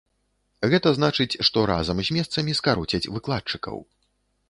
Гэта 0.71 0.93
значыць, 0.99 1.39
што 1.51 1.67
разам 1.73 1.97
з 2.09 2.17
месцамі 2.17 2.59
скароцяць 2.63 3.05
выкладчыкаў. 3.15 3.77